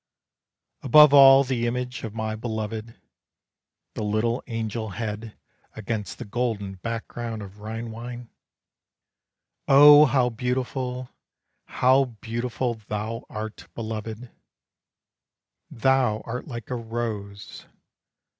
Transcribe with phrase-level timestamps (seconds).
[0.81, 2.95] Above all the image of my belovèd,
[3.93, 5.37] The little angel head
[5.75, 8.27] against the golden background of Rhine wine.
[9.67, 11.11] Oh how beautiful!
[11.65, 14.31] how beautiful thou art, belovèd!
[15.69, 17.67] Thou art like a rose.